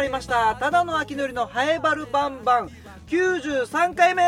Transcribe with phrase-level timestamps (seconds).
[0.00, 0.56] まりました。
[0.56, 2.70] ただの秋のりのハエバルバンバン。
[3.06, 4.22] 93回目。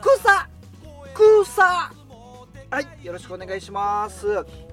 [0.00, 0.48] 草
[1.14, 4.26] 草はいよろしくお願いします。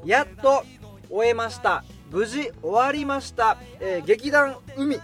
[0.03, 0.63] やっと
[1.11, 1.83] 終えました。
[2.09, 4.99] 無事終わりました、えー、劇団海。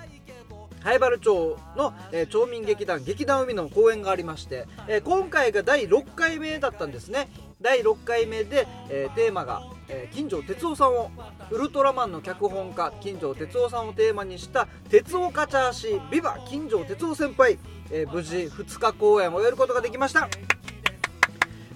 [0.80, 7.30] 灰原町の、えー、町民劇団劇団海の公演がありまして、えー、今回が第6回目だったんですね。
[7.62, 11.12] 第6回目で、えー、テーマが、え金城哲夫さんを
[11.50, 17.58] ウルトラマンの脚本家金城哲夫さんをテーマにした「鉄オカチャーシービバ金城哲夫先輩」
[17.90, 20.28] え無事2日公演を終えることができました。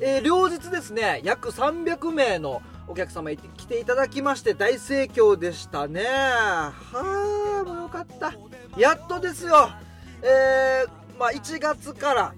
[0.04, 6.04] えー、両日ですね約300名のお客様来ていただきまして大盛況でしたね。
[6.04, 6.74] は
[7.62, 8.34] あもうよかった。
[8.78, 9.70] やっとですよ。
[10.24, 12.34] えー、まあ1月から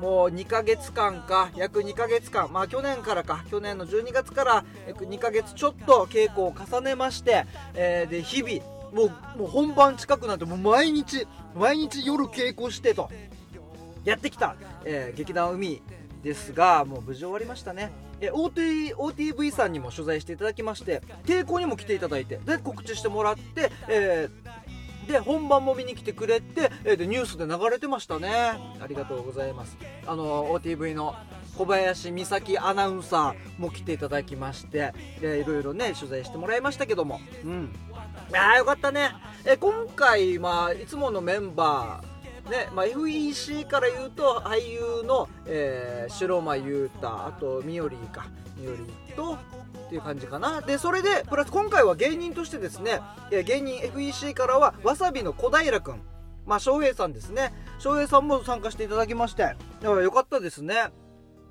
[0.00, 2.50] もう2ヶ月間か約2ヶ月間。
[2.50, 3.44] まあ去年からか。
[3.50, 13.10] 去年の12月から約2ヶ月ちょっと稽古を重ねまして、えー、で日々もうもう本番近くなってもう毎日毎日夜稽古してと
[14.04, 15.82] やってきた、えー、劇団海
[16.22, 17.90] ですがもう無事終わりましたね。
[18.22, 24.39] え OT OTV さんにも取材していただきまして稽古にも来ていただいてで告知してもらって、えー、
[25.06, 28.30] で本番も見に来てくれて、えー、でニュースで流れてましたね。
[28.80, 29.76] ありがとうございます。
[30.06, 31.14] あの OTV の
[31.56, 37.20] 小林美咲アナウンサーも来ていただきましてでいろいろね取材してもらいましたけども。
[37.44, 37.72] うん。
[38.32, 39.10] ああよかったね。
[39.44, 42.10] え今回まあいつものメンバー
[42.50, 48.26] ねまあ、FEC から言うと俳優の、えー、白間優太あとミオリーか。
[48.56, 49.38] ミオリーと
[49.86, 50.60] っていう感じかな。
[50.60, 56.00] でそれでプラス今回は芸人としてですね、芸人 FEC からはわさびの小平君
[56.46, 57.52] まあ翔平さんですね。
[57.78, 59.42] 翔平さんも参加していただきまして。
[59.42, 60.90] だからよかったですね。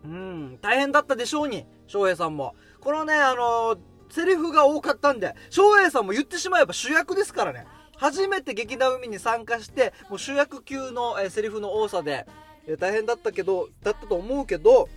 [0.03, 2.55] うん大変だったでしょうに翔平さんも。
[2.79, 3.77] このねあのー、
[4.09, 7.66] セリフが多かったんで翔平さんも言ってしまえば主役ですからね。
[7.97, 12.25] 初めて劇団海に参加してもう主役級の、えー、セリフの多さで、
[12.79, 14.88] 大変だったけどだったと思うけど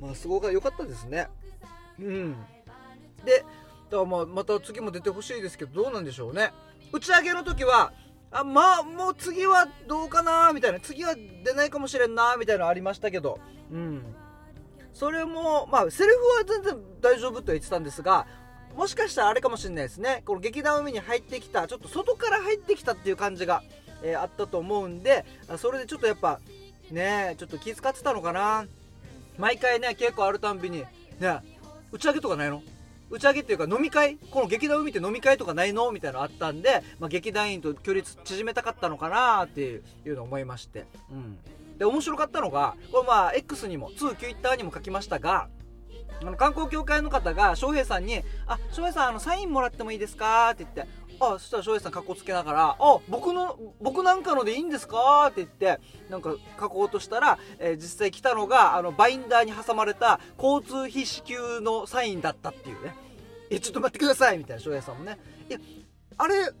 [0.00, 1.28] まあすごく良かったですね。
[2.00, 2.36] うん。
[3.24, 3.44] で
[3.90, 6.52] だからまあまた次も出てほしいですけどどうなんでしょうね。
[6.92, 7.92] 打ち上げの時は
[8.30, 10.80] あまあもう次はどうかなみたいな。
[10.80, 13.38] 次は出ないかもしれんなみたいなのありましたけど。
[13.70, 14.02] うん。
[14.94, 18.26] それもまあセリフは全然大丈夫と言ってたんですが
[18.74, 20.22] もしかしたらあれかもしれないですね。
[20.26, 23.62] この劇団海に入ってきたちょっと外から入ってきたっていう感じが、
[24.02, 25.24] えー、あったと思うんで
[25.56, 26.40] それでちょっとやっぱ
[26.90, 28.66] ねちょっと気遣ってたのかな。
[29.38, 30.84] 毎回ね稽古あるたんびに
[31.20, 31.42] ね
[31.92, 32.62] 打ち上げとかないの？
[33.10, 34.16] 打ち上げっていうか飲み会？
[34.30, 35.90] この劇団を見て飲み会とかないの？
[35.92, 40.86] みたいなのあったんで、まあ、劇団員と距離縮めたかったのかなっていうのを思いまして。
[41.10, 41.38] うん。
[41.78, 45.48] で面白かったのがこれまあ X にも2 Twitter にも書きましたが
[46.20, 62.94] あの観光協会の方が翔平さんに「あ翔平さんあのサインもらってもいいですか?」って言ってあそしたら翔平さんかっこつけながら「あ僕の僕なんかのでいいんですか?」って言ってなんか書こうとしたら、えー、実際来たのがあのバインダーに挟まれた交通費支給のサインだったっていうね
[63.50, 65.18] 「えちょっと待ってください」みたいな翔平さんもね
[65.48, 65.58] 「いや
[66.18, 66.52] あれ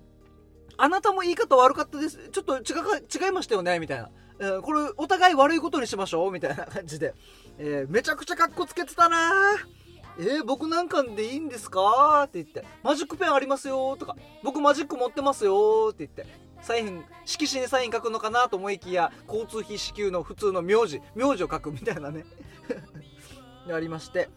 [0.76, 2.28] あなたも言い方悪かったです。
[2.30, 2.60] ちょっと違
[3.26, 4.10] 違いましたよね」みたいな。
[4.40, 6.30] えー、これお互い悪いことにしましょう？
[6.30, 7.14] みたいな感じで。
[7.58, 9.56] えー、めちゃくちゃかっこつけてたな
[10.18, 12.24] えー、僕なんかでいいんですか？
[12.26, 16.26] って言って、マジックペンありますよとか、僕マジック持ってますよって言って、
[16.62, 22.24] サイン、色紙にサイン書くのかなと思いきや、交通費支給の普通の名字、名字を書くみたいなね
[23.72, 24.28] ありまして。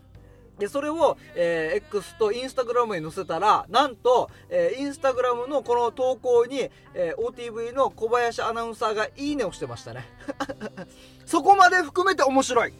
[0.60, 10.08] で、それを、えー、X と Instagram に載せたら、なんと、えー、Instagram のこの投稿に、えー、OTV の小林アナウンサーがいいねをしてましたね。
[11.26, 12.74] そこまで含めて面白い。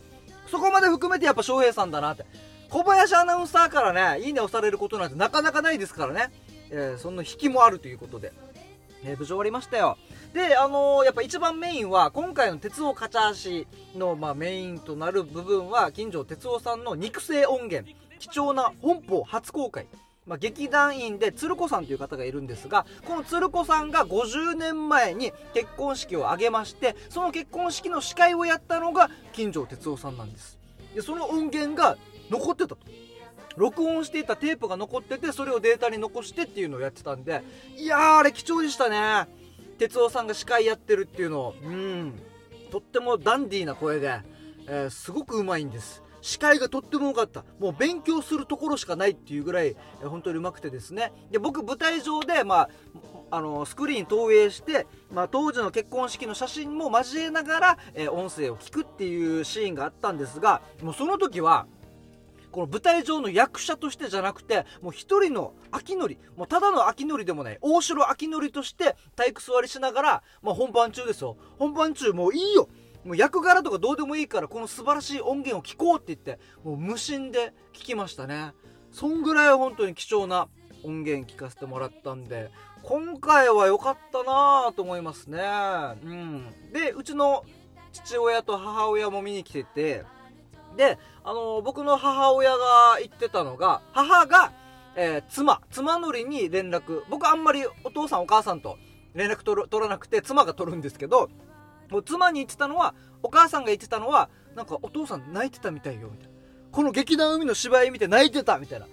[0.52, 2.26] そこまで含めてやっぱ翔平さんだなって。
[2.72, 6.32] 小林アナウンサーからね、いいね押されることなんてなかなかないですからね。
[6.70, 8.32] えー、その引きもあるということで。
[9.04, 9.98] えー、無事終わりましたよ。
[10.34, 13.68] で、あのー、やっぱ一番メインは、今回の鉄オカチャーシ
[13.98, 19.86] の、まあ、メインとなる部分は、金城哲夫さんの肉声音源、貴重な本邦初公開。
[20.26, 30.60] まあ、劇団員で鶴子さんという方がいるんですがこの鶴子さんが50年前に結婚式を挙げましてその結婚式の司会をやったのが金城哲夫さんなんです
[30.94, 31.98] でその音源が
[32.32, 32.78] 残ってたと。
[33.58, 37.44] 録音していたテープが残っててそれをデータに残してっていうのをやってたんで
[37.76, 39.28] いやーあれ貴重でしたね。
[39.78, 41.40] 哲夫さんが司会やってるっていうの。
[41.40, 42.14] をうん。
[42.72, 44.22] とってもダンディーな声で、
[44.68, 46.04] えー、すごくうまいんです。
[46.22, 47.44] 視界がとっても良かった。
[47.60, 51.12] もう勉強するところしかないっていうぐらい、え本当にうまくてですね。
[51.32, 52.70] で僕舞台上で、まあ、
[53.32, 61.66] あのスクリーン投影して、まあ、当時の結婚式の写真も交えながら、え音声を聞くっていうシーンがあったんですがもうその時は
[62.52, 71.38] この舞台上の役者としてじゃなくてもう一人の秋のりもうただの秋のりでもない大城秋のりとして体育座りしながら、まあ、本番中ですよ。
[71.58, 72.68] 本番中もういいよ。
[73.04, 78.54] もう役柄とかどうでもいいからこの素晴らしい音源を聴こうって言ってもう無心で聴きましたね。
[78.92, 80.50] そんぐらい本当に貴重な
[80.84, 82.52] 音源聞かせてもらったんで
[82.84, 85.40] 今回は良かったなと思いますね。
[86.04, 86.46] うん。
[86.74, 87.46] でうちの
[87.92, 90.04] 父親と母親も見に来てて
[90.78, 94.52] で、あの、僕の母親が言ってたのが母が、
[94.96, 98.78] えー、妻妻のりに連絡僕あんまりお父さんお母さんと
[99.14, 101.30] 連絡取らなくて妻が取るんですけど
[101.90, 106.32] もう妻に言ってたのはお母さんが言ってたのはなんかお父さん泣いてたみたいよみたいな。
[106.72, 108.88] この劇団海の芝居見て泣いてたみたいな。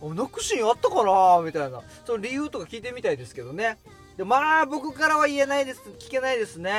[0.00, 1.82] 泣くシーンあったかなみたいな。
[2.04, 3.78] その理由とか聞いてみたいですけどね。
[4.16, 6.72] でまあ僕からは言えないです聞けないですね。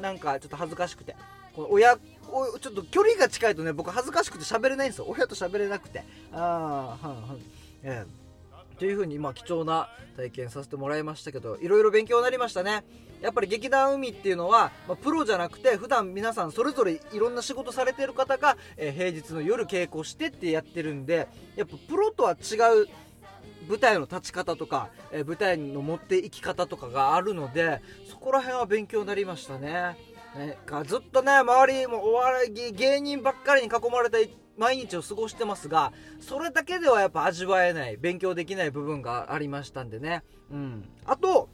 [0.00, 1.16] なんかちょっと恥ずかしくて。
[1.54, 1.96] この親
[2.30, 5.06] おちょっと距離が近いとね僕恥ずかしくて喋れないんですよ。
[5.08, 6.04] 親と喋れなくて。
[6.32, 7.38] ああはんはん
[7.82, 8.26] ええ。
[8.78, 12.84] というふうにまあ貴重な体験させてもらいましたけどいろいろ勉強になりましたね。
[13.22, 22.88] やっぱり劇団海っていうのは、まあ、プロじゃなくて普段皆さんそれぞれいろんな仕事されてる方が、えー、平日の夜稽古してってやってるんでやっぱプロとは違う
[23.68, 29.96] 舞台の立ち方とか、えー、舞台の持っていき方とかがあるのでそこら辺は勉強になりましたね。
[30.36, 34.18] ねずっとね周りもお笑い芸人ばっかりに囲まれた
[34.56, 40.22] 毎日を過ごしてますがそれだけではやっぱ味わえない勉強できない部分がありましたんでね。
[40.50, 40.88] うん。
[41.04, 41.48] あと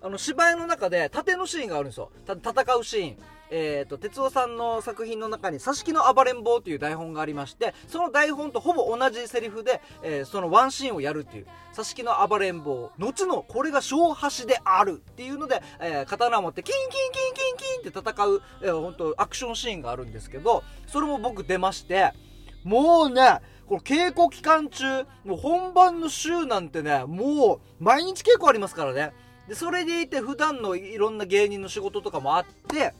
[0.00, 2.10] あの芝居の中で縦のシーンがあるんですよ。
[2.26, 3.16] 戦うシーン。
[3.50, 22.12] えーと、哲夫さんの作品の中に「挿し木の暴れん坊」という台本がありましてその台本とほぼ同じセリフで、えー、そのワンシーンをやるっていう「挿し木の暴れん坊」後のこれが小橋であるっていうので、えー、刀を持ってキンキンキンキンキンって戦う、えー、本当アクションシーンがあるんですけどそれも僕出まして
[22.64, 29.12] もうねこの稽古期間中もう本番の週なんてねもう毎日稽古ありますからね。
[29.48, 32.94] でそれでいて普段のいろんな芸人の仕事とかもあって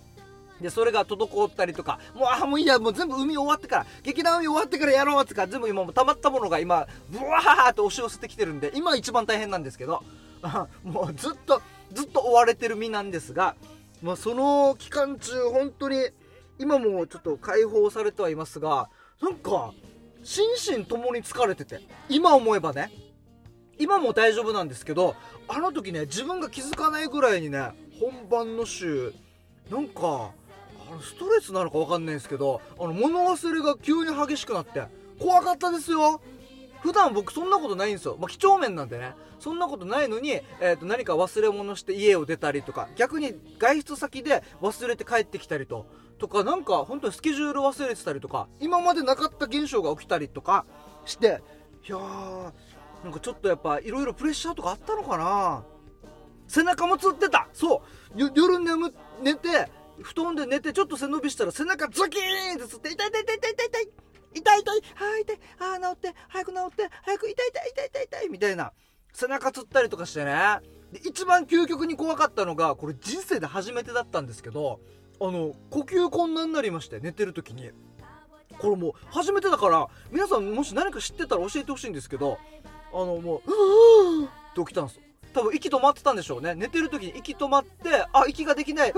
[0.61, 10.03] で、それが滞ったりとか、もう、あ、もういいや、もう全部海終わってから、劇団海終わってからやろうってか、全部今も溜まったものが今、ブワーって押し寄せてきてるんで、今一番大変なんですけど、
[10.83, 11.61] もうずっと、
[11.93, 13.55] ずっと追われてる身なんですが、
[14.03, 16.09] まあ、その期間中、本当に、
[16.59, 18.89] 今もちょっと解放されてはいますが、
[19.21, 19.73] なんか、
[20.23, 22.91] 心身ともに疲れてて、今思えばね、
[23.79, 25.15] 今も大丈夫なんですけど、
[25.49, 27.71] あの時ね、自分が気づかないぐらいにね、
[28.01, 29.13] 本番の週、
[29.71, 30.33] なんか、
[30.91, 34.85] あのストレスなのか分かんないんですけどあの物忘れが急に激しくなって
[35.19, 36.21] 怖かったですよ。
[36.83, 39.15] 普段僕そんなことないんですよ、まあ、几帳面なんでね。
[39.41, 45.87] そんなことないのに、えー、と何か忘れ物して家を出たりとか逆に外出先で忘れて帰ってきたりと
[46.19, 50.65] とかなんか本当にスケジュール忘れてたりとか今までなかった現象が起きたりとか
[51.05, 51.43] して
[51.87, 52.53] いやー
[53.05, 55.65] なんかちょっとやっぱいろいろプレッシャーとかあったのかな。
[56.49, 57.49] 背中もつってた。
[57.53, 57.83] そ
[58.17, 58.31] う。
[58.35, 58.93] 夜眠
[59.23, 59.69] 寝て
[60.07, 63.89] 布団で寝てちょっと背伸びしたら背中ズキーンってつって痛い痛い痛い痛い痛い痛い
[64.35, 68.73] 痛い痛いあ痛いあ治って早く治って早く痛い痛い痛い痛い痛いみたいな
[69.13, 70.33] 背中つったりとかしてね
[70.93, 74.79] で一番究極に怖かったのがこれ人生で初めてだったんですけど
[75.21, 77.71] あの呼吸困難になりまして寝てる時に
[78.59, 82.39] これもう初めてだから皆さんもし何か知ってたら教えてほしいんですけど
[82.93, 85.01] あのもううーって起きたんです
[85.37, 86.55] 多分息止まってたんでしょうね。
[86.55, 88.95] 寝てる時に息止まってあ息ができない。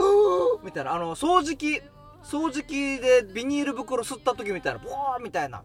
[0.63, 0.95] みたいな。
[0.95, 1.83] あの掃除機
[2.23, 4.79] 掃除機でビニール袋吸った時みたいな。
[4.79, 5.65] ボーみたいな。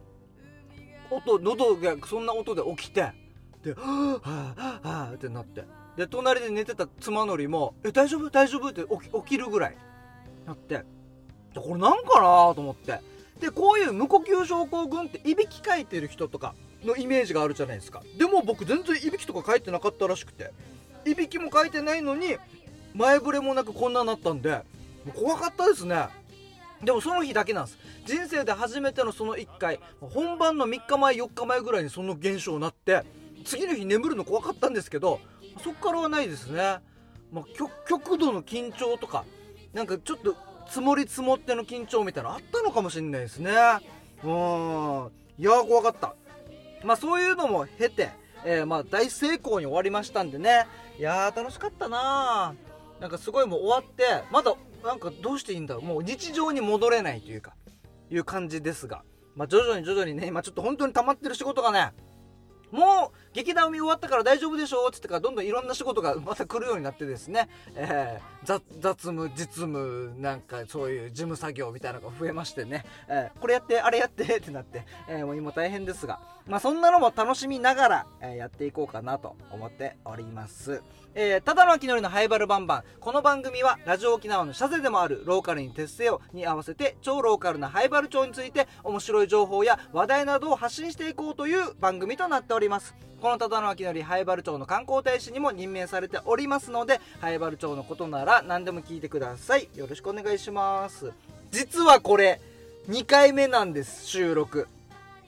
[1.11, 3.11] 音喉がそんな音で起きて。
[3.63, 5.63] で「はあはあはあ」ってなって。
[5.95, 8.31] で隣で寝てた妻のりも「え大丈夫？
[8.31, 9.77] 大丈夫?」って起き起きるぐらい
[10.47, 10.83] なって。
[11.53, 12.99] これなんかなと思って。
[13.39, 18.01] でこういう無呼吸症候群っていびきかいてる人とかのイメージがあるじゃないですか。
[18.17, 20.51] でも僕全然いびきとか書いてなかったらしくて。
[21.05, 22.37] いびきも書いてないのに
[22.93, 24.61] 前触れもなくこんなになったんで
[25.13, 26.07] 怖かったですね。
[26.83, 27.77] でもその日だけなんです。
[28.05, 33.03] 人生で初めてのその1回本番の3日前4日前ぐらいにその現象になって
[33.45, 35.19] 次の日眠るの怖かったんですけど
[35.63, 36.79] そっからはないですね、
[37.31, 37.43] まあ、
[37.87, 39.23] 極度の緊張とか
[39.73, 40.35] なんかちょっと
[40.67, 43.51] 積もり積もっての緊張みたいなのあったのかもしれないですね。
[44.23, 45.11] うん。
[45.37, 46.15] いや怖かった。
[46.83, 48.09] まあそういうのも経て、
[48.45, 50.67] えー、まあ大成功に終わりましたんでね。
[50.99, 52.53] いやー楽しかったな
[52.99, 55.83] なんかすごいもう終わってまだなんかどうしていいんだろう。
[55.83, 57.55] もう日常に戻れないというか
[58.09, 59.03] いう感じですが。
[59.35, 61.91] まあ徐々に徐々にね今ちょっと本当に溜まってる仕事がね
[62.73, 80.81] もう劇団見終わったから大丈夫でしょっつってからどんどんいろんな仕事がまた来るようになってですね、えー、雑務実務なんかそういう事務作業みたいなのが増えましてね、えー、これやってあれやってってなって、えー、もう今大変ですがまあそんなのも楽しみながら、えやっていこうかなと思っております
[81.15, 82.83] え、ただの秋のりのハイバルバンバン。
[82.99, 92.62] この番組は、ラジオ沖縄のシャゼでもあるローカルに徹せよに合わせて、超ローカルなハイバル町について、面白い情報や話題などを発信していこうという番組となっております。
[93.23, 99.69] このただの秋のりハイバル町の観光大使にも任命されておりますので、ハイバル町のことなら何でも聞いてください。
[99.75, 101.11] よろしくお願いします。
[101.51, 102.41] 実はこれ、
[102.89, 104.67] 2回目なんです、収録。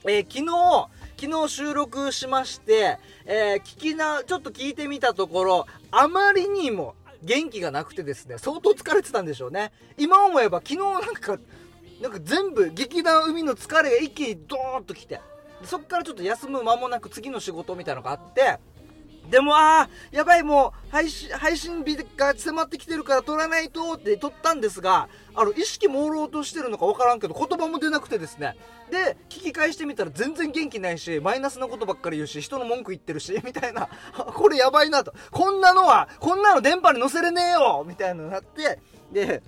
[0.04, 9.72] えー、昨日、昨日収録しまして、えー、聞きな、ちょっと聞いてみたところ、あまりにも元気がなくてですね、相当疲れてたんでしょうね。
[9.98, 11.40] 今思えば昨日なんか、
[12.02, 15.22] なんか全部劇団海の疲れが一気にドーンと来て、
[15.66, 18.60] そっからちょっと休む間もなく次の仕事みたいなのがあって、
[19.30, 28.56] でも、ああ、やばい、もう、配信、配信日が迫ってきてるから撮らないとって撮ったんですが、あの、意識朦朧としてるのかわからんけど、言葉も出なくてですね。
[28.92, 35.14] で、聞き返してみたら全然元気ないし、マイナスなことばっかり言うし、人の文句言ってるし、 みたいな、 これやばいなと。
[35.32, 38.80] こんなのは、こんなの電波に載せれねえよみたいなのになって、
[39.12, 39.42] で、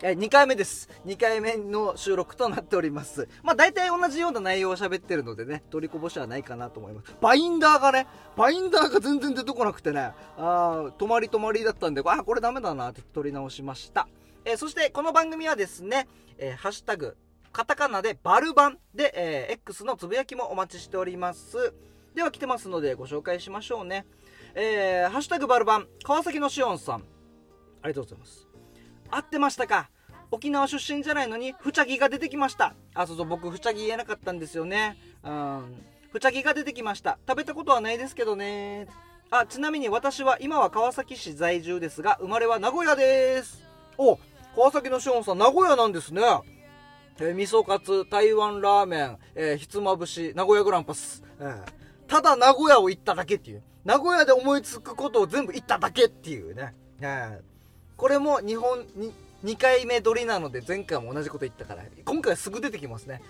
[0.00, 0.88] 2回目です。
[1.06, 3.28] 2回目の収録となっております。
[3.42, 7.16] まあ大体同じような内容を喋ってるのでね、取りこぼしはないかなと思います。
[7.20, 14.08] バインダーがね、バインダーが全然出てこなくてね、あ止まり止まりだったんで、あ、これダメだなって取り直しました。
[14.44, 16.06] えー、そしてこの番組はですね、
[16.38, 17.16] えー、ハッシュタグ、
[17.52, 21.72] カタカナでバルバンで、えー、X のつぶやきもお待ちしております。
[22.14, 24.04] では来てますのでご紹介しましょうね。
[24.54, 27.04] えー、ハッシュタグバルバン、川崎のしおんさん。
[27.82, 28.43] ありがとうございます。
[29.14, 29.90] 合ってましたか？
[30.30, 32.74] 沖縄出身じゃないのに、ふちゃぎが出てきました。
[32.94, 34.96] あ、そうそう、僕、ふちゃぎ言えなかったんですよね。
[35.22, 35.84] うん。
[36.10, 37.18] ふちゃぎが出てきました。
[37.28, 38.88] 食べたことはないですけどね。
[39.30, 43.62] あ、ちなみに私は今は川崎市在住ですが、生まれは名古屋です。
[43.96, 44.18] お、
[44.56, 46.22] 川崎のシオンさん、名古屋なんですね。
[47.20, 51.22] えー、味噌カツ、台湾ラーメン、えー、ひつまぶし、名古屋グランパス。
[51.38, 51.62] えー、
[52.08, 53.62] ただ名古屋を行っただけっていう。
[53.84, 56.74] 名古屋で思いつくことを全部言っただけっていうね。
[57.00, 57.40] えー、
[58.04, 63.22] これも日本に、2回目撮りなので前回も同じこと言ったから今回すぐ出てきますね。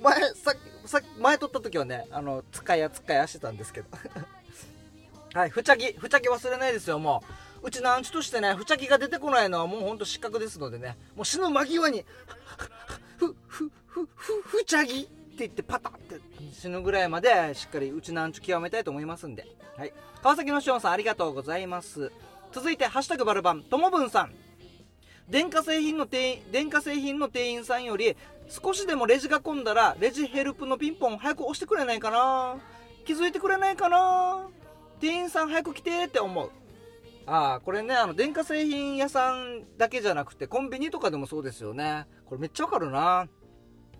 [0.00, 3.88] 前ささ前撮った時はねあのつかやつかやしてたんですけど。
[5.34, 7.24] はいふちゃぎふちゃぎ忘れないですよも
[7.60, 7.66] う。
[7.66, 10.96] うちのアンチとしてねふちゃぎが出てこないのはもうほんと失格ですのでね。
[11.16, 12.04] もう死ぬ間際に
[13.18, 16.20] ふふふふふちゃぎって言ってパタって
[16.52, 19.44] 死ぬぐらいまでしっかりうちのアンチ極めたいと思いますんで。
[19.76, 19.92] はい。
[20.22, 22.12] 川崎のしおんさんありがとうございます。
[22.52, 24.32] 続いてハッシュタグバルバンともぶんさん
[25.28, 28.16] 電化製品の店員、電化製品の店員さんより、
[28.48, 32.56] 少しでもレジが混んだら、レジヘルプのピンポン早く押してくれないかな
[33.04, 34.48] 気づいてくれないかな
[35.00, 36.50] 店員さん早く来てって思う。
[37.26, 42.06] ああ、これね、あの、電化製品屋さんだけじゃなくて、コンビニとかでもそうですよね。
[42.24, 43.28] これめっちゃわかるな。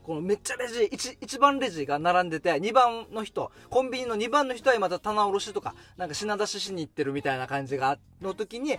[0.02, 8.72] このめっちゃレジ 1, 1番レジが並んでて2番の人コンビニの2番の人はまた棚卸しとかなんか品出ししに行ってるみたいな感じがの時に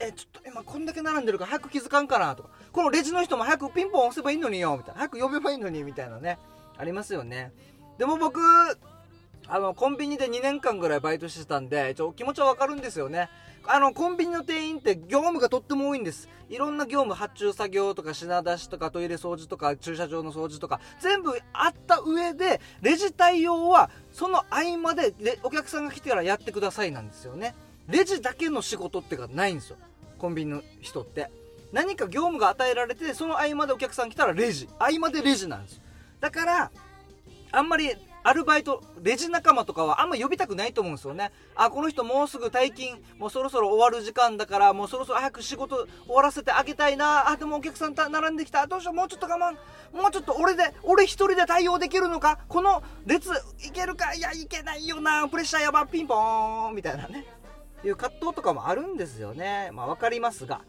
[0.00, 6.38] えちょっと今こんだけ並んでるから早く気づかんかなとかこのレジの人も早くピンポン押せばいいのによみたいな早く呼べばいいのにみたいなね
[6.76, 7.52] ありますよね。
[7.98, 8.40] でも僕
[9.48, 13.28] あのコンビニで2年間ぐらいバイトしてたんでちょ気持ちはわかるんですよね。
[13.70, 16.26] あの、コンビニの店員って業務がとっても多いんです。
[16.48, 27.54] いろんな業務、発注作業とか品出しとかトイレ掃除とか駐車場の掃除とか、全部あった上で、レジ対応はその合間でお客さんが来てからやってくださいなんですよね。
[27.88, 29.76] レジだけの仕事ってがないんですよ。
[30.18, 31.30] コンビニの人って。
[31.70, 34.66] 何か業務が与えられて、その合間でお客さん来たらレジ。
[34.78, 35.82] 合間でレジなんですよ。
[36.20, 36.70] だから、
[37.52, 41.32] あんまりアルバイト、レジ仲間とかはあんま呼びたくないと思うんですよね。
[41.54, 47.28] あ、この人もうすぐ退勤、もうそろそろ終わる時間だから、もうそろそろ早く仕事終わらせてあげたいな。
[47.30, 48.66] あ、でもお客さん並んできた。
[48.66, 49.52] どうしよう、もうちょっと我
[49.92, 49.96] 慢。
[49.96, 53.30] もうちょっと俺で、俺一人で対応できるのかこの列
[53.66, 55.28] いけるかいや、いけないよな。
[55.28, 57.26] プレッシャーやば、ピンポーンみたいなね。
[57.84, 59.70] いう葛藤とかもあるんですよね。
[59.72, 60.62] まあわかりますが。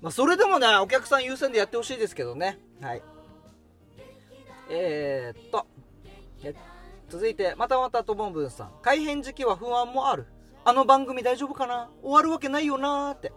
[0.00, 2.58] まあそれでもね、お客さん優先でやってほしいですけどね。
[2.80, 3.02] はい。
[4.70, 5.66] えー、っと。
[7.08, 8.72] 続いて、またまたとぼんぶんさん。
[8.82, 10.26] 改変時期は不安もある。
[10.64, 11.88] あの番組大丈夫かな？
[12.02, 13.32] 終わるわけないよなーって。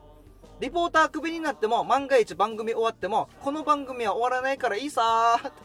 [0.60, 5.58] リポータークビになっても、万が一番組終わっても、この番組は終わらないからいいさーって。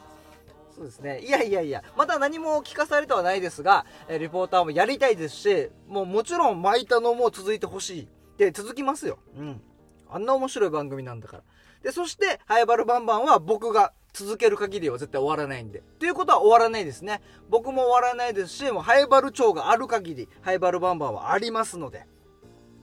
[0.76, 1.20] そうですね。
[1.20, 8.08] いやいやいや、まだ何も聞かされてはないですが、えリポーターもやりたいですし、もうもちろん巻いたのも続いてほしい。
[8.36, 9.18] で、続きますよ。
[9.38, 9.62] うん。
[10.10, 11.42] あんな面白い番組なんだから。
[11.82, 15.82] で、そして、ハイバルバンバンは僕が続ける限りは絶対終わらないんで。
[15.98, 17.20] ということは終わらないですね。
[17.50, 22.06] 僕も終わらないですし、もうハイバル町がある限り、ハイバルバンバンはありますので。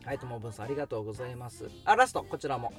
[0.05, 1.69] はい、ともぶんさんありがとうございます。
[1.85, 2.73] あ、ラスト、こちらも。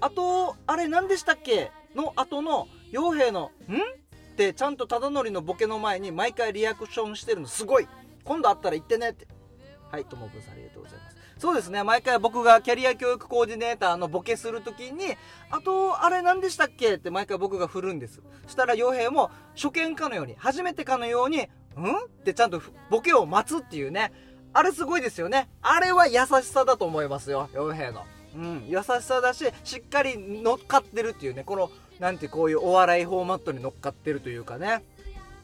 [0.00, 1.70] あと、あれ何でしたっけ？
[1.94, 3.74] の後の、傭兵の、ん？
[3.74, 7.88] ってちゃんと忠則のボケの前に毎回リアクションしてるのすごい
[8.22, 9.26] 今度会ったら言ってねって。
[9.90, 11.07] はい、ともぶんさんありがとうございます。
[11.38, 15.16] そうですね、毎回僕がキャリア教育コーディネーターのボケするときに、
[15.50, 18.20] あと、あれ何でしたっけって毎回僕が振るんです。
[18.46, 21.48] そしたら傭兵も初見かのように、初めてかのように、んっ
[22.24, 24.12] てちゃんとボケを待つっていうね。
[24.52, 25.48] あれすごいですよね。
[25.62, 28.04] あれは優しさだと思いますよ、傭兵の。
[28.34, 34.82] うん、優しさだし、しっかり乗っかってるっていうね、この、なんてこういうお笑いフォーマットに乗っかってるというかね。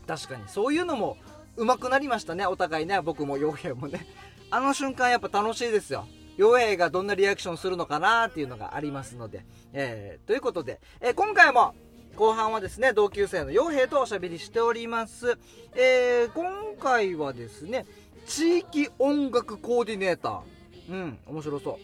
[0.09, 1.17] 確かに、そういうのも
[1.57, 4.07] 上手くなりましたね、お互いね、僕も傭兵もね。
[4.55, 6.07] あの瞬間やっぱ楽しいですよ。
[6.39, 9.45] 傭兵がどんなリアクションするのかなっていうのがありますので。
[9.73, 11.75] えー、ということで、えー今回も
[12.15, 15.37] 後半はですね、同級生の傭兵とおしゃべりしております。
[15.75, 17.85] えー、今回はですね、
[18.27, 20.41] 地域音楽コーディネーター。
[20.89, 21.81] うん、面白そ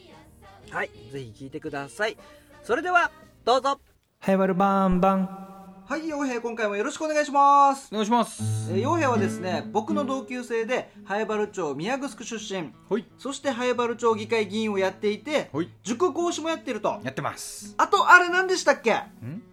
[0.71, 0.73] う。
[0.73, 2.17] はい、ぜひ聞いてください。
[2.63, 3.11] それでは、
[3.45, 3.81] どうぞ。
[4.21, 5.60] ハイバルバンバン
[5.91, 7.89] はい、傭兵、今回もよろしくお願いします。
[7.91, 8.71] お願いします。
[8.71, 13.05] えー、傭兵はですね、僕の同級生で、早原町宮城出身、ほい。
[13.19, 17.01] そして早原町議会議員をやっていてほい、塾講師もやってると。
[17.03, 17.75] やってます。
[17.77, 18.93] あと、あれ何でしたっけ？
[18.95, 19.03] ん？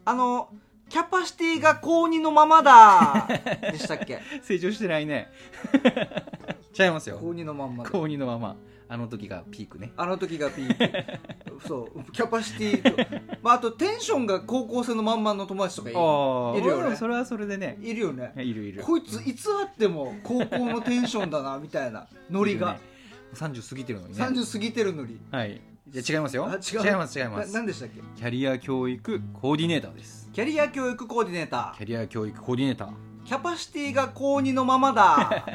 [0.05, 0.49] あの、
[0.89, 3.27] キャパシティが高2のままだ。
[3.73, 4.19] でしたっけ？
[4.43, 5.29] 成長してないね。
[6.79, 7.17] 違いますよ。
[7.19, 8.55] 高2のまんまだ高2のまま
[8.89, 9.91] あの時がピークね。
[9.97, 11.19] あの時がピー
[11.59, 11.59] ク。
[11.67, 12.11] そう。
[12.11, 16.69] キャパシティと、まあ、あとテンションが高校生のまんまの友達とかいる。
[16.69, 16.95] よね。
[16.95, 17.77] それはそれでね。
[17.81, 18.33] いるよね。
[18.37, 18.83] いるいる。
[18.83, 22.97] こいついつあっても高校のテンションだなみたいなノリが、いるね。
[23.33, 24.23] 30過ぎてるのにね。
[24.23, 25.19] 30過ぎてるのに。
[25.31, 25.61] はい。
[25.89, 26.45] じゃあ違いますよ。
[26.45, 28.01] あ違います違いまなす何でしたっけ？
[28.15, 30.29] キャリア教育コーディネーターです。
[30.33, 32.87] キャリア教育コーディネータキャリア教育コーディネーター。
[32.89, 32.93] ー
[33.25, 35.45] キャパシティが高2のままだ。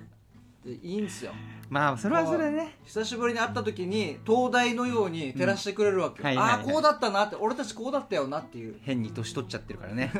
[0.64, 1.32] でいいんですよ
[1.68, 2.78] まあそれはそれでね。
[2.84, 6.26] 久しぶりに会った時に東大のように照らしてくれるわけ、うん。
[6.26, 6.60] はいはいはい。
[6.60, 8.76] ああこうだったなって俺たちこうだったよなっていう。
[8.82, 10.12] 変に年取っちゃってるからね。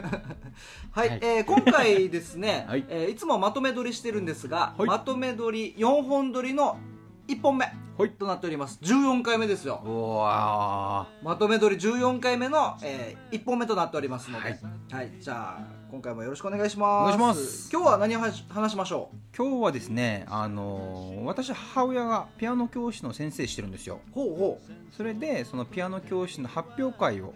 [0.90, 1.18] はい、はい。
[1.22, 2.84] えー今回ですね、 はい。
[2.88, 4.88] えーいつもまとめ撮りしてるんですが、はい。
[4.88, 6.78] まとめ撮り4本撮りの
[7.28, 7.66] 1本目
[7.98, 8.10] はい。
[8.10, 8.78] となっております。
[8.82, 9.80] 14回目ですよ。
[11.22, 14.56] まとめ撮り14回目の、え1本目となっておりますので、は
[14.98, 17.16] はいいじゃあ今回もよろしくお願いします。
[17.16, 17.70] お願いします。
[17.72, 24.00] 今日は何を話話しましょ今日はですねあのー私母親がピアノ教師の先生してるんですよ。
[24.10, 24.28] うほう。
[24.36, 24.60] ほ
[24.96, 27.34] それでそのピアノ教師の発表会を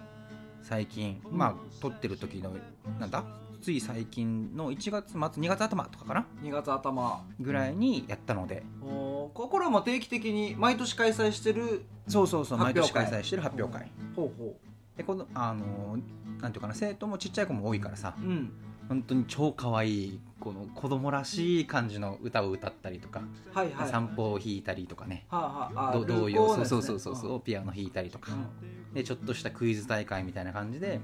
[0.63, 1.39] 最近、うん。
[1.39, 2.53] まあ撮ってる時の
[2.99, 3.23] なんだ？
[3.63, 6.27] つい最近の1月末2月頭とかかな？
[6.43, 7.23] う2月頭。
[7.41, 8.65] ぐらいにやったので。
[8.83, 13.91] おーここれはもう定期的に毎年開催してるそうそうそう毎年開催してる発表会。
[14.17, 14.57] ほうほ
[14.97, 16.03] でこのあのー
[16.41, 18.53] なんていうかな生徒もちっちゃい子も多いからさううん。
[18.89, 23.23] 本当に超可愛いこの子供らしい感じの歌を歌ったりとか、
[23.53, 23.89] はいはい。
[23.89, 26.65] 散歩を弾いたりとかねはあはあ童ル謡ね。
[26.65, 31.01] そうそうそうそうピアノ弾いたりとかうでちょっとしたクイズ大会みたいな感じで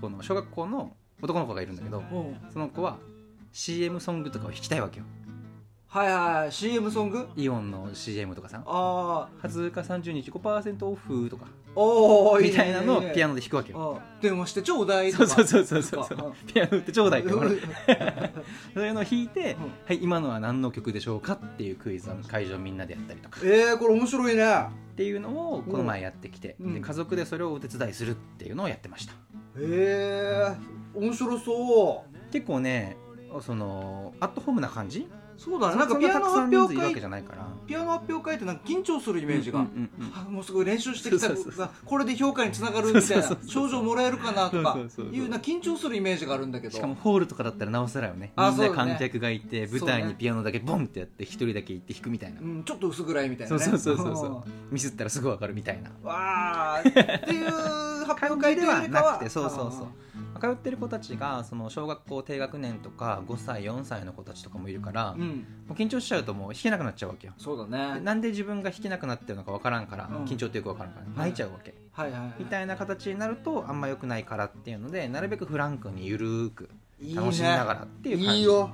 [0.00, 2.02] この小学校の男の子がいるんだけど
[2.52, 2.98] その子は
[3.52, 5.06] CM ソングとかを弾きたいわけよ。
[5.86, 6.52] はいはいはい。
[6.52, 7.28] CM ソング？
[7.36, 8.62] イオンの CM とかさ。
[8.66, 14.00] ああ20日30日5%オフとかおおみたいなのをピアノノで弾くわけよ。
[14.20, 15.26] 電話してちょうだいとか。
[15.26, 16.18] そうそうそうそうそう。
[16.18, 17.60] とかピアノ売ってちょうだいってうん
[18.74, 23.40] そういうのを弾いてうん「はい今のは何の曲でしょうか?」っていうクイズを会場みんなでやったりとか。
[23.42, 24.44] えー、これ面白いね。
[24.92, 26.74] っていうのをこの前やってきてうん。
[26.74, 29.12] で家族でそれをお手伝いするっていうのをやってました。
[29.12, 29.16] へ
[29.58, 30.56] え
[30.94, 32.32] 面白そう。
[32.32, 32.96] 結構ね
[33.40, 35.76] そのアットホームな感じそうだね。
[35.76, 37.46] なんかそピアノ発表会じゃないから。
[37.66, 39.90] ピアノ発表会ってなんか緊張するイメージが、うん
[40.26, 41.68] うんもうすごい練習してきた。
[41.84, 46.74] これで評価につながるみたいな賞状もらえるかなとかいうな緊張するイメージがあるんだけど。
[46.74, 52.40] しかもホールとかだったらなおさらよねあみんな観客がいて舞台にピアノだけボンってやって一人だけ行って弾くみたいな。
[52.40, 53.62] うん、ちょっと薄暗いみたいなね。
[53.62, 55.90] そうそうそうそうミスったらすぐ分かるみたいな。
[55.90, 57.50] うんわーっていう
[58.04, 59.86] 発感表会ではなくてそうそうそう。
[60.42, 65.46] 通ってる子たちがその小学校低学年とか5歳4歳の子たちとかもいるから、もうん。
[65.70, 67.32] う緊張しちゃうともう弾けなくなっちゃうわけよ。
[67.38, 67.94] そうだね。
[67.94, 70.24] でなんで自分が弾けなくなってるのか分からんから、うん。
[70.24, 71.08] 緊張ってよく分からんからい。
[71.16, 76.70] 泣いちゃうわけ、はいはいはいみたいな形になるとあんま良くないからっていうのでなるべくフランクにゆるーく
[77.14, 78.38] 楽しみながらっていう感じ。
[78.38, 78.70] いいよ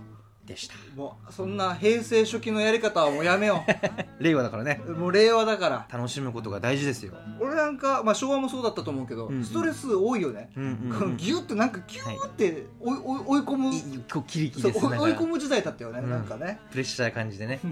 [0.48, 0.74] でした。
[0.96, 3.64] もうそんな平成初期のやり方はもうやめよ
[4.18, 4.80] 令和だからね。
[4.86, 5.86] うもう令和だから。
[5.92, 9.44] 楽しむことが大事ですよ、俺なんか、まあ、昭和もそうだったと思うけど、うんうん。
[9.44, 13.20] ストレス多いよね、うんうんうん、ギュッとなんかキューって追い追い。
[13.26, 16.10] 追い込むこうキリキそう追い込む時代だったよね、うん。
[16.10, 16.60] なんかね。
[16.70, 17.60] プレッシャー感じでね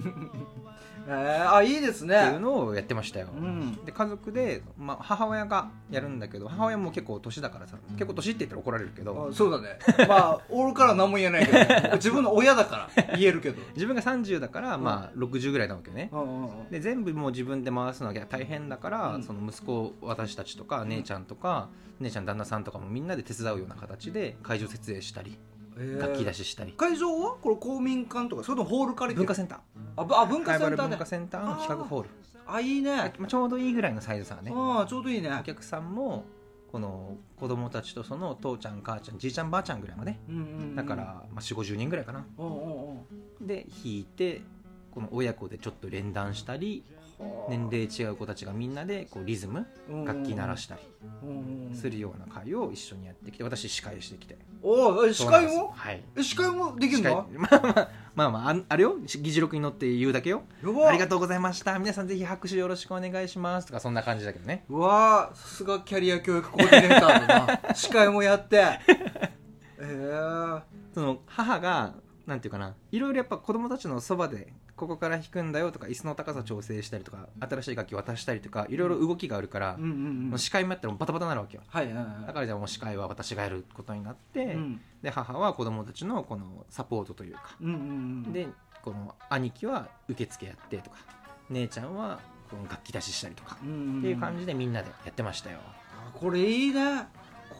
[1.08, 2.16] えー、あいいですね。
[2.16, 3.78] っていうのをやってましたよ、うん。
[3.84, 9.78] で家族で、まあ、母親がやるんだけど母親も結構年だからさ結構年って言ったら怒られるけどあそうだね。
[10.08, 13.62] まあ俺から何も言えないけど 自分の親だから言えるけど。
[13.74, 16.10] 自分が30だから、まあ、60ぐらいなわけよね。
[16.12, 16.70] うんうんうん。
[16.70, 19.22] で全部もう自分で回すのが大変だから、うん。
[19.22, 21.68] その息子私たちとか姉ちゃんとか、
[22.00, 25.38] 姉ちゃん旦那さんとかもみんなで手伝うような形で会場設営したり。
[25.38, 25.55] えー
[25.98, 29.26] 楽器出ししたり、会場はこれ公民館とかそれともホール借りてる？
[29.26, 29.58] 文化センター。
[29.96, 32.08] あぶあ文化センターで文化センターの企画ホール。
[32.46, 33.12] あいいね。
[33.18, 34.52] まあちょうどいいぐらいのサイズさね。
[34.54, 35.30] ああちょうどいいね。
[35.38, 36.24] お客さんも
[36.72, 40.18] この子供たちとその父ちゃん母ちゃんじいちゃんばあちゃんぐらいまで。
[40.28, 40.74] うんうんうん。
[40.76, 42.24] だから、まあ、4 5 0人ぐらいかな。
[42.38, 43.06] うんうん
[43.40, 43.44] う。
[43.44, 44.42] んで弾いて
[44.90, 46.84] この親子でちょっと連弾したり
[47.48, 49.66] 年齢違う子たちがみんなでこうリズム
[50.04, 50.80] 楽器鳴らしたり
[51.74, 54.36] するような会を一緒にやってきて私司会してきて。
[54.62, 55.72] おお司会も？
[55.74, 56.02] はい。
[56.16, 57.14] え司会もできる司会。
[57.14, 58.96] のまあまあまあまああれよ。
[58.98, 60.42] 議事録に乗って言うだけよ。
[60.86, 61.78] ありがとうございました。
[61.78, 63.66] 皆さんぜひ拍手よろしくお願いします。
[63.66, 64.64] とかそんな感じだけどね。
[64.68, 67.74] うわーさすがキャリア教育コーディネーターだな。
[67.76, 68.80] 司会もやって。
[69.78, 70.62] えー、
[70.94, 71.94] その母が
[72.26, 72.74] なんていうかな。
[72.90, 80.30] いろいろやっぱ子供たちのそばでここから弾くんだよとか椅子の高さ調整したりとか新しい楽器渡したりとかいろいろ動きがあるから、うんうんうん。
[80.30, 81.62] もう司会もやったらバタバタになるわけよ。
[81.66, 82.26] はいはいはい。
[82.26, 84.80] だからじゃあもう司会は私がやることになって、うん。
[85.02, 87.74] で母は子供たちのこのサポートというか、うんうんう
[88.28, 88.32] ん。
[88.32, 88.48] で
[88.82, 90.98] この兄貴は受付やってとか
[91.50, 95.58] 姉ちゃんはこの楽器出ししたりとか、うんうんっていう感じでみんなでやってましたよ。
[95.64, 97.06] あこれいいね。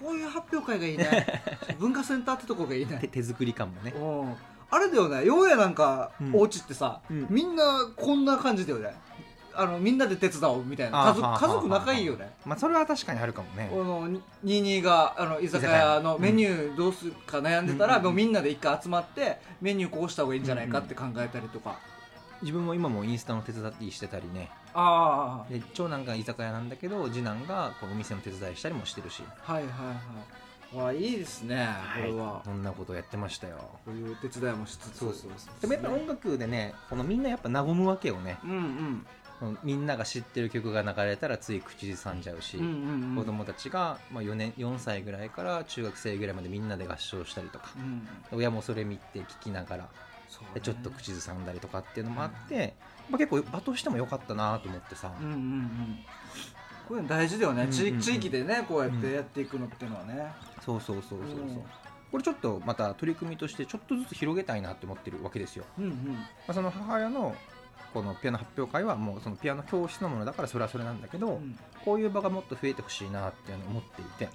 [0.00, 1.42] こういう発表会がいいね。
[1.81, 2.98] 文化センターってとこがいいね。
[3.00, 3.92] 手手作り感もね。
[3.92, 4.26] う。
[4.26, 4.37] ん
[4.70, 5.24] あれだよね。
[5.24, 6.35] ようやなんか、うん。
[6.35, 7.26] お家ってさ、うん。
[7.31, 8.94] みんなこんな感じだよね。
[9.59, 11.05] あのみんなで手伝おうみたいな。
[11.05, 12.31] 家族あはあ家族仲いいよね。
[12.44, 13.68] まあそれは確かにあるかもね。
[13.72, 14.09] この
[14.44, 21.79] 22があの居酒屋のメニューどうするか悩んでたら、うんもうみんなで一回集まってメニューこうした方がいいんじゃないかって考えたりとか、
[22.42, 24.50] 自分も今もインスタの手伝いしてたりね。
[24.74, 29.22] あで長男が居酒屋なんだけど次男がこうお店の手伝いしたりもしてるし。
[29.46, 29.87] あはいはいはい。
[29.88, 29.92] わ
[30.85, 33.57] あいいですねこれは、そんなことやってましたよ。
[33.85, 34.99] こういう手伝いもしつつ。
[34.99, 38.39] そうそうでもやっぱ音楽でねこのみんなやっぱ和むわけよね。
[38.45, 39.07] うんうん。
[39.62, 43.17] みんなが知ってる曲が流れたらつい口ずさんじゃうし、うんうんうん。
[43.17, 49.89] 子供たちが、まあ、4, 年4歳ぐらいから中学生ぐらいまでみんなで合唱したりとかうん親もそれ見て聞きながら
[50.31, 50.49] そうね。
[50.55, 52.75] でちょっと口ずさんだりとかっていうのもあって、
[53.11, 55.99] まあ、結構場としても良かったなと思ってさ、うんうんうん
[56.88, 58.01] こういうの大事だよね、うんうんうん。
[58.01, 60.33] 地地域でねこうやってやっていくのっていうのはね、
[60.64, 61.62] そうそうそうそうそう、うん。
[62.12, 65.90] これちょっとまた取り組みとしてちょっとずつ広げたいなって思ってるわけですよ、うんうん。
[65.92, 67.35] まあ、その母親の
[67.92, 71.59] このピアノ発表会はもうそのピアノ教室のものだからそれはそれなんだけど、うん。
[71.85, 74.29] こういう場がもっと増えてほしいなっていうのを思っていて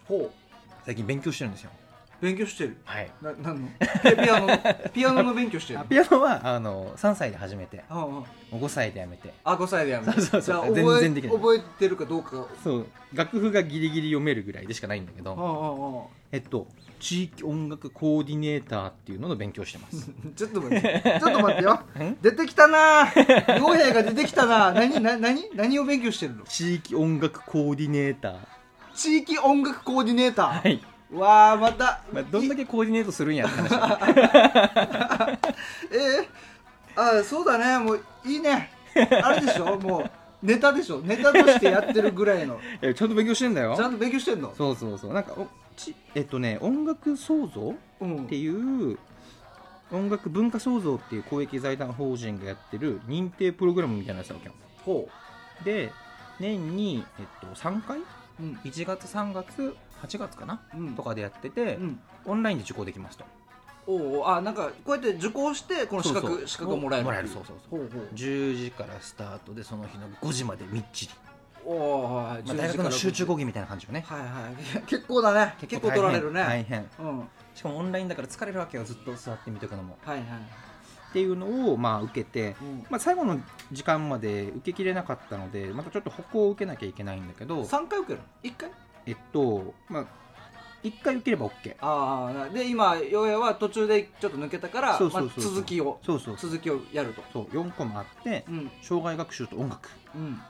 [0.85, 1.71] 最近勉強してるんですよ
[2.21, 2.77] 勉強してる。
[2.85, 3.11] はい。
[3.21, 3.67] なの？
[4.03, 4.47] ピピアノ。
[4.47, 4.57] の
[4.93, 5.79] ピアノの勉強してる？
[5.79, 7.83] あピアノはあの3歳で始めて。
[7.89, 9.33] ああもう5歳でやめて。
[9.43, 10.41] あ5歳でやめそうそうそう。
[10.41, 11.35] じゃあ全然覚えできない。
[11.35, 12.47] 覚えてるかどうか。
[12.63, 12.87] そう。
[13.13, 16.67] 楽譜がギリギリ読めるぐらいでしかないんだけど、えっと
[16.99, 20.11] 地域音楽コーディネーターっていうのの勉強してます。
[20.11, 21.19] あ ちょっと待って。
[21.19, 21.73] ちょっと待ってよ。
[21.73, 23.05] ん出てきたな。
[23.05, 24.71] 傭兵が出てきたな。
[24.71, 25.49] 何な何？
[25.55, 26.43] 何を勉強してるの？
[26.45, 28.37] 地域音楽コーディネーター。
[28.93, 30.81] 地域音楽コーディネーター、はい、
[31.13, 33.73] わあまた、まあ、どんだけコーディネートするんやって話
[35.91, 37.77] えー、あそうだね。
[37.83, 38.71] もういいね。
[39.23, 39.77] あれでしょ？
[39.77, 40.09] もう
[40.45, 40.99] ネタでしょ？
[41.01, 42.59] ネタとしてやってるぐらいの。
[42.81, 43.75] えちゃんと勉強してんだよ。
[43.75, 44.53] ちゃんと勉強してんの？
[44.55, 45.13] そうそうそう。
[45.13, 48.23] なんかおちえっとね音楽創造うん。
[48.23, 48.97] っていう
[49.91, 54.53] 音楽文化創造っていう公益財団法人がやってる認定プログラムみたいなやつだわけよ。
[54.85, 55.09] ほ
[55.65, 55.91] で
[56.39, 57.99] 年に、えっと、3回？
[57.99, 58.03] う
[58.39, 58.59] うん。
[58.63, 60.61] 1月3月8月かな？
[60.75, 60.95] うん。
[60.95, 61.99] とかでやってて、うん。
[62.25, 63.25] オンラインで受講できますと。
[63.87, 64.27] おうおう。
[64.27, 66.47] あなんかこうやって受講してこの資格そうそう。
[66.47, 67.79] 資格をもらえるもらえるそうそうそう。
[67.79, 68.07] ほうほう。
[68.13, 71.11] 10時からスタートでその日の5時までみっちり、
[71.65, 74.03] おおはい、まあ、大学の集中講義みたいな感じよね。
[74.07, 74.25] はいは
[74.79, 74.81] い。
[74.87, 75.55] 結構だね。
[75.61, 76.41] 結構取られるね。
[76.41, 76.89] 大変。
[76.99, 77.17] うん。
[77.19, 78.85] はいしかもオンラインだから疲れるわけよ。
[78.85, 79.97] ずっと座って見とくのも。
[80.05, 82.85] はいっていうのをまあ受けて、うん。
[82.89, 83.41] まあ、最後の
[83.73, 87.63] 時間まで受けきれなかったのでまたちょっと歩行を受けなきゃいけないんだけど。
[87.63, 88.71] 3回受ける1回？
[89.05, 90.05] えっとまあ
[90.83, 95.51] 1回受ければ OK ああで今ようやは途中でちょっと抜けたからそうそうそうそう。
[95.51, 96.37] まあ、続きをそうそう。
[96.37, 97.21] 続きをやると。
[97.31, 98.71] そう4個もあってうん。
[98.81, 99.89] 障害学習と音楽。
[100.15, 100.41] うん。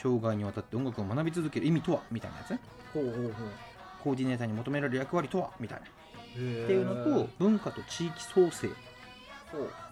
[0.00, 2.00] 障害にわたって音楽を学び続ける意味とは？
[2.10, 2.60] みたいなやつね。
[2.94, 3.32] ほうほうほう。
[4.02, 5.50] コーディネーターに求められる役割とは？
[5.60, 5.84] みたいな。
[5.84, 5.94] って
[6.36, 8.70] っていうのと文化と地域創生。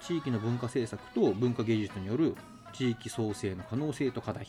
[0.01, 2.37] 地域の文化政策と文化芸術による
[2.73, 4.47] 地域創生の可能性と課題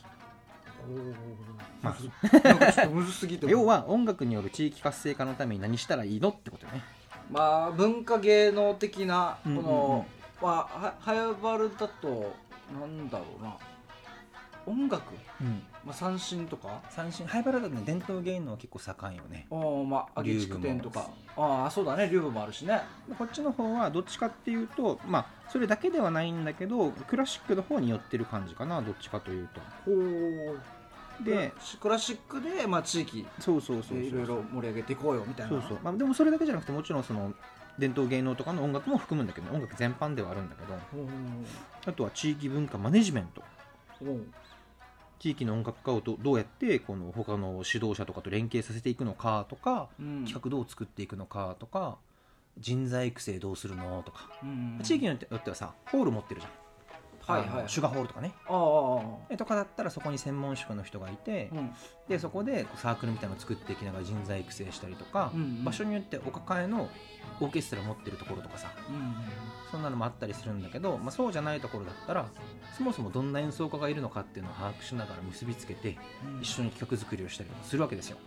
[1.81, 6.81] まあなんかちょっとむずすぎて要は音楽による地域活性化のために何したらいいのってことよね。
[7.31, 9.65] まあ文化芸能的なこうんうんうん。
[9.65, 10.05] の、
[10.41, 12.33] まあははやばるだと
[12.79, 13.57] なんだろうな
[14.67, 15.03] 音楽、
[15.41, 15.61] うん。
[15.85, 16.81] まあ、三振とか？
[16.89, 19.47] 三振ハイバルだとね伝統芸能は結構盛んよね。
[19.51, 21.09] ああまあ揚げ筑天とか。
[21.37, 22.09] ああそうだね。
[22.11, 22.81] 竜部もあるしね。
[23.17, 29.61] こっちの方はどっちかっていうとまあそれだけではないんだけどクラシックの方に寄ってる感じかなどっちかというと。
[29.85, 30.59] ほう。
[31.23, 35.51] でクラシックで、まあ、地域そうそうそういろいろ盛り上げていこうよみたいな。
[35.51, 37.33] そうそう、まあ、でもそれだけじゃなくてもちろんその
[37.79, 40.73] 伝統芸能とかの音楽も含むんだけど、音楽全般ではあるんだけど
[41.87, 43.43] あとは地域文化マネジメント
[45.19, 50.25] 地域の音楽家をどどうやってこの他の指導者とかと連携させていくのかとか、うん。
[50.25, 51.97] 企画どう作っていくのかとか
[52.57, 54.79] 人材育成どうするのとか、うん。
[54.83, 56.53] 地域によってはさホール持ってるじゃん、
[57.27, 57.69] はいはい。
[57.69, 58.33] シュガーホールとかね。
[59.29, 61.73] えとかだったらそこに専門職の人がいて、うん。
[62.07, 65.63] でそこでサークルみたいなのを作っていきながら人材育成したりとか、うんうん。
[65.63, 66.89] 場所によってお抱えの
[67.41, 69.15] オーケストラ持ってるところとかさうん
[69.71, 72.27] そんなのもあったりするんだけど、まあ、そうじゃないところだったら
[72.77, 76.41] そもそもどんな演奏家がいるのかっていうのを把握しながら結びつけてうん。
[76.41, 78.17] 一緒に企画作りをしたりするわけですよ。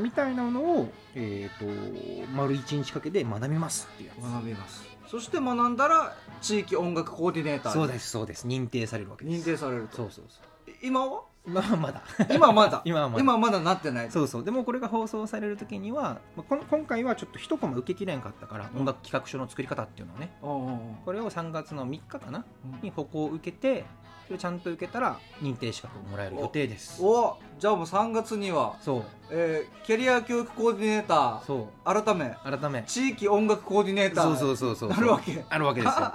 [0.00, 4.84] みたいなのを、えー、と丸一日かけて学びますっていう学びます。
[5.06, 8.46] そして学んだら地域音楽コーディネーターつそうですそうです。
[8.46, 9.40] 認定されるわけです。
[9.42, 9.96] 認定されると。
[9.96, 10.40] そうそうそ
[10.82, 11.20] 今は？
[11.20, 12.02] う今はまだ。
[12.30, 12.82] 今はまだ？
[12.86, 13.20] 今はまだ。
[13.20, 14.10] 今はまだなってない。
[14.10, 14.44] そうそう。
[14.44, 18.80] でもこれが放送される時には、まあ、こん今回はちょっと一コマ受けきれんかったから、うん。
[18.80, 20.34] 音楽企画書の作り方っていうのをね。
[20.40, 22.44] おうおうおうこれを3月の3日かな？
[22.64, 22.80] うん。
[22.80, 23.84] に歩行を受けて
[24.32, 27.02] をちゃんと受けたら認定資格をもらえる予定です。
[27.02, 29.04] おじゃあもう3月には、そう。
[29.30, 32.02] えーキャリア教育コーディネーターそう。
[32.02, 32.82] 改め改め。
[32.86, 35.44] 地域音楽コーディネーターそうそうそうそうなるわけ。
[35.48, 36.12] あるわけですよ。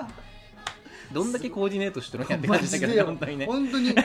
[1.11, 3.45] どんだけコーディネートしてるんやって感じだけどね本当にね。
[3.45, 3.95] 本当に。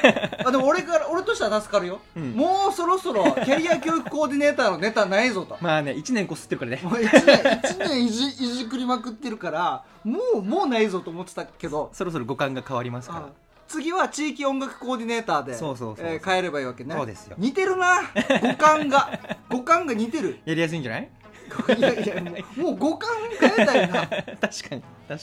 [0.46, 2.32] あでも俺から俺としては助かるよ、うん。
[2.32, 5.56] もうそろそろキャリア教育コーディネーターのネタないぞと。
[5.60, 6.80] まあね1年こすってるからね。
[6.82, 11.90] もう1年一年いじいじくりまくってるからもうもうないぞと思ってたけど。
[11.92, 13.20] そろそろ五感が変わりますから。
[13.20, 13.28] あ
[13.72, 16.94] 次は地域音楽コーディネーターでそうそうそうえー変えればいいわけね。
[16.94, 17.36] そうですよ。
[17.38, 18.00] 似てるな。
[18.42, 19.18] 五感が。
[19.50, 20.38] 五感が似てる。
[20.44, 21.08] やりやすいんじゃない？
[21.78, 24.06] いやいやもうもう五感変えたいな。
[24.06, 24.74] 確かに確か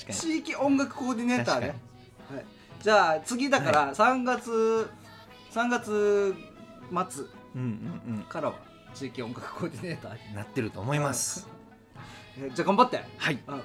[0.09, 0.13] に。
[0.13, 1.75] 地域音楽コーディネーターね
[2.27, 2.45] 確、はい、
[2.81, 4.89] じゃあ次だから3月、
[5.53, 6.35] 3月
[7.11, 7.61] 末うん
[8.07, 8.23] うんうん。
[8.23, 8.55] からは
[8.93, 11.47] 地域音楽コーディネーターに、なってると思います。
[12.39, 12.97] えーじゃあ頑張って。
[13.17, 13.39] はい。
[13.47, 13.61] あはい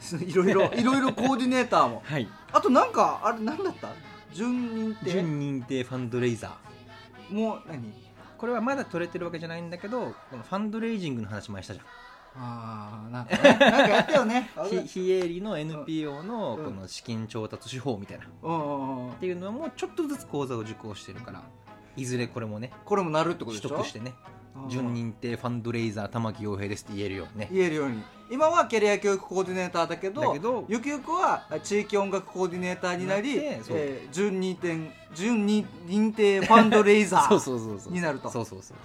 [0.24, 2.02] いろいろ いろいろコーディネーターも。
[2.04, 2.28] はい。
[2.52, 3.88] あとなんかあれなんだった？
[4.32, 5.10] 準認定？
[5.12, 7.34] 準認定ファンドレイザー。
[7.34, 7.92] もう何？
[8.38, 11.86] これはまだ取れてるわけじゃないんだけどこのファンドレイジングの話前したじゃん。
[12.36, 13.56] ああなんかね。
[13.60, 14.50] なんかやったよね。
[14.68, 16.64] 非非営利の NPO のうん。
[16.64, 18.24] この資金調達手法みたいな。
[18.24, 19.14] っうんうんうん。
[19.14, 21.42] ていうのもちょっとずつ講座を受講してるから
[21.96, 23.76] いずれこれもねこれもなるってこと取でしょ？
[23.78, 24.14] 得してね。
[24.28, 24.33] うん
[24.68, 27.48] 準認定ファンドレイザー玉木洋平ですって言えるようにね。
[27.52, 28.02] 言えるように。
[28.30, 33.76] 今はキャリア教育コーディネーターだけどだけどゆくゆくは地域音楽コーディネーターになりなってそう。
[33.76, 37.92] えー準認定準認認定ファンドレイザ そそうそうそう。
[37.92, 38.30] になると。
[38.30, 38.76] そうそうそう。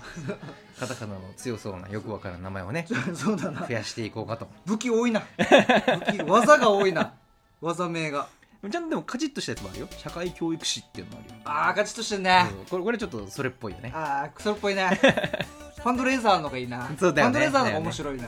[0.80, 3.66] カタカナの強そうなよくわからん名前をね そうだな。
[3.66, 4.48] 増やしていこうかと。
[4.66, 5.22] 武器多いな。
[5.38, 7.14] 武器技が多いな。
[7.62, 8.28] 技名が。
[8.70, 9.88] ちゃんとでもカチッとしたやつもあるよ。
[9.98, 11.42] 社会教育士っていうのもあるよ。
[11.46, 12.46] ああガチッとしてんね。
[12.50, 13.92] そうこれこれちょっとそれっぽいよね。
[13.96, 15.00] ああクソっぽいね。
[15.02, 16.90] ファンドレーザーのがいいな。
[17.00, 17.30] そうだよね。
[17.30, 18.24] ファンドレーザーのが面白いな、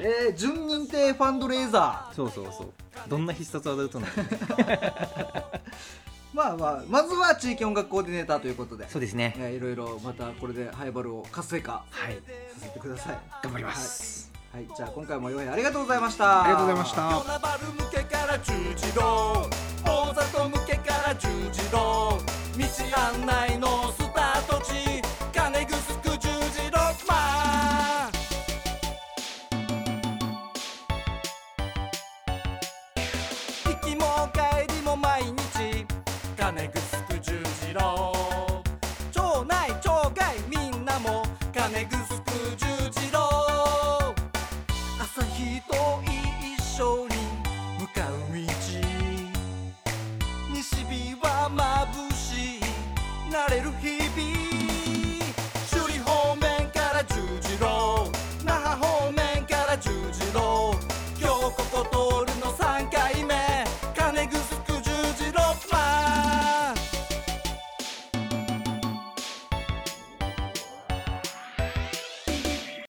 [0.00, 2.72] えー、準認定ファンドレーザそうそうそう。
[3.08, 4.06] どんな必殺技打つの？
[4.06, 5.44] ー
[6.32, 8.88] まあまあまずは地域音楽コーディネーターということで。
[8.90, 9.34] そうですね。
[9.38, 12.14] えーいろいろまたこれでハイバルを活性化はい。
[12.14, 12.20] さ
[12.66, 13.18] せてください。
[13.42, 14.76] 頑張ります、はい、はい。
[14.76, 16.42] じゃあ今回もよいありがとうございました。
[16.42, 17.02] ありがとうございました。
[17.10, 19.00] 夜なバル向けから十字路